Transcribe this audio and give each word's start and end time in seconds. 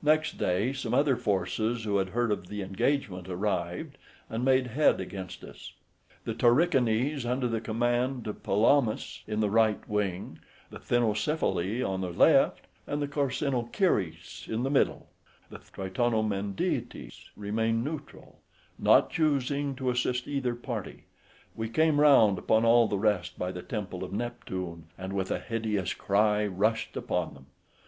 Next 0.00 0.38
day 0.38 0.72
some 0.72 0.94
other 0.94 1.16
forces, 1.16 1.82
who 1.82 1.96
had 1.96 2.10
heard 2.10 2.30
of 2.30 2.46
the 2.46 2.62
engagement, 2.62 3.28
arrived, 3.28 3.98
and 4.30 4.44
made 4.44 4.68
head 4.68 5.00
against 5.00 5.42
us; 5.42 5.72
the 6.22 6.34
Tarichanes; 6.34 7.26
under 7.26 7.48
the 7.48 7.60
command 7.60 8.28
of 8.28 8.44
Pelamus, 8.44 9.24
in 9.26 9.40
the 9.40 9.50
right 9.50 9.80
wing, 9.88 10.38
the 10.70 10.78
Thynnocephali 10.78 11.82
on 11.82 12.00
the 12.00 12.12
left, 12.12 12.68
and 12.86 13.02
the 13.02 13.08
Carcinochires 13.08 14.46
in 14.48 14.62
the 14.62 14.70
middle; 14.70 15.08
the 15.50 15.58
Tritonomendetes 15.58 17.30
remained 17.36 17.82
neutral, 17.82 18.38
not 18.78 19.10
choosing 19.10 19.74
to 19.74 19.90
assist 19.90 20.28
either 20.28 20.54
party: 20.54 21.06
we 21.56 21.68
came 21.68 21.98
round 22.00 22.38
upon 22.38 22.64
all 22.64 22.86
the 22.86 22.98
rest 23.00 23.36
by 23.36 23.50
the 23.50 23.62
temple 23.62 24.04
of 24.04 24.12
Neptune, 24.12 24.84
and 24.96 25.12
with 25.12 25.32
a 25.32 25.40
hideous 25.40 25.92
cry, 25.92 26.46
rushed 26.46 26.96
upon 26.96 27.34
them. 27.34 27.46